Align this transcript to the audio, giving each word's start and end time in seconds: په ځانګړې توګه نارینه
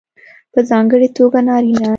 په 0.53 0.59
ځانګړې 0.69 1.07
توګه 1.17 1.39
نارینه 1.47 1.87